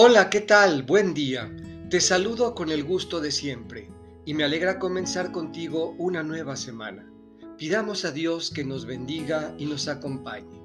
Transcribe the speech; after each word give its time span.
Hola, 0.00 0.30
¿qué 0.30 0.40
tal? 0.40 0.84
Buen 0.84 1.12
día. 1.12 1.52
Te 1.90 2.00
saludo 2.00 2.54
con 2.54 2.70
el 2.70 2.84
gusto 2.84 3.18
de 3.20 3.32
siempre 3.32 3.90
y 4.24 4.32
me 4.32 4.44
alegra 4.44 4.78
comenzar 4.78 5.32
contigo 5.32 5.96
una 5.98 6.22
nueva 6.22 6.54
semana. 6.54 7.10
Pidamos 7.56 8.04
a 8.04 8.12
Dios 8.12 8.52
que 8.52 8.62
nos 8.62 8.86
bendiga 8.86 9.52
y 9.58 9.66
nos 9.66 9.88
acompañe. 9.88 10.62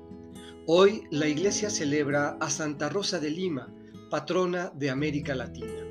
Hoy 0.67 1.07
la 1.09 1.27
iglesia 1.27 1.71
celebra 1.71 2.37
a 2.39 2.51
Santa 2.51 2.89
Rosa 2.89 3.19
de 3.19 3.31
Lima, 3.31 3.73
patrona 4.11 4.71
de 4.75 4.91
América 4.91 5.33
Latina. 5.33 5.81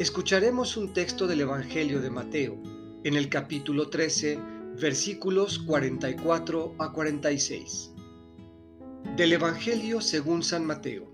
Escucharemos 0.00 0.76
un 0.76 0.92
texto 0.92 1.28
del 1.28 1.42
Evangelio 1.42 2.00
de 2.00 2.10
Mateo, 2.10 2.60
en 3.04 3.14
el 3.14 3.28
capítulo 3.28 3.88
13, 3.88 4.36
versículos 4.80 5.60
44 5.60 6.74
a 6.80 6.92
46. 6.92 7.92
Del 9.16 9.32
Evangelio 9.32 10.00
según 10.00 10.42
San 10.42 10.66
Mateo. 10.66 11.13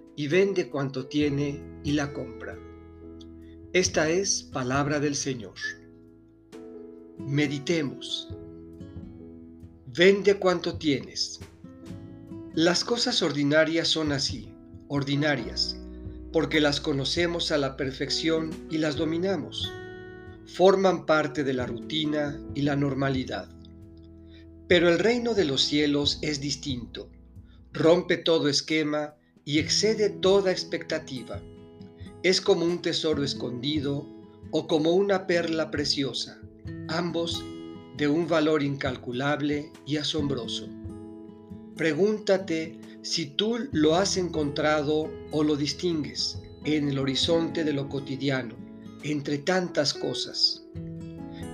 y 0.15 0.27
vende 0.27 0.69
cuanto 0.69 1.07
tiene 1.07 1.61
y 1.83 1.93
la 1.93 2.13
compra. 2.13 2.57
Esta 3.73 4.09
es 4.09 4.43
palabra 4.43 4.99
del 4.99 5.15
Señor. 5.15 5.55
Meditemos. 7.17 8.29
Vende 9.87 10.35
cuanto 10.35 10.77
tienes. 10.77 11.39
Las 12.53 12.83
cosas 12.83 13.21
ordinarias 13.21 13.87
son 13.87 14.11
así, 14.11 14.53
ordinarias, 14.89 15.77
porque 16.33 16.59
las 16.59 16.81
conocemos 16.81 17.51
a 17.51 17.57
la 17.57 17.77
perfección 17.77 18.51
y 18.69 18.77
las 18.77 18.97
dominamos. 18.97 19.71
Forman 20.47 21.05
parte 21.05 21.45
de 21.45 21.53
la 21.53 21.65
rutina 21.65 22.41
y 22.53 22.63
la 22.63 22.75
normalidad. 22.75 23.49
Pero 24.67 24.89
el 24.89 24.99
reino 24.99 25.33
de 25.33 25.45
los 25.45 25.61
cielos 25.61 26.19
es 26.21 26.41
distinto. 26.41 27.09
Rompe 27.71 28.17
todo 28.17 28.49
esquema 28.49 29.15
y 29.45 29.59
excede 29.59 30.09
toda 30.09 30.51
expectativa. 30.51 31.41
Es 32.23 32.41
como 32.41 32.65
un 32.65 32.81
tesoro 32.81 33.23
escondido 33.23 34.05
o 34.51 34.67
como 34.67 34.91
una 34.91 35.27
perla 35.27 35.71
preciosa, 35.71 36.39
ambos 36.89 37.43
de 37.97 38.07
un 38.07 38.27
valor 38.27 38.63
incalculable 38.63 39.71
y 39.85 39.97
asombroso. 39.97 40.67
Pregúntate 41.75 42.77
si 43.01 43.25
tú 43.25 43.57
lo 43.71 43.95
has 43.95 44.17
encontrado 44.17 45.09
o 45.31 45.43
lo 45.43 45.55
distingues 45.55 46.39
en 46.63 46.89
el 46.89 46.99
horizonte 46.99 47.63
de 47.63 47.73
lo 47.73 47.89
cotidiano, 47.89 48.55
entre 49.03 49.39
tantas 49.39 49.93
cosas. 49.93 50.63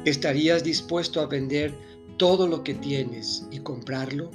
¿Estarías 0.04 0.64
dispuesto 0.64 1.22
a 1.22 1.28
vender 1.28 1.74
todo 2.18 2.48
lo 2.48 2.64
que 2.64 2.74
tienes 2.74 3.46
y 3.52 3.60
comprarlo? 3.60 4.32